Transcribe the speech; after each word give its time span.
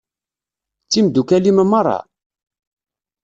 D 0.85 0.87
timdukal-im 0.91 1.59
merra? 1.71 1.99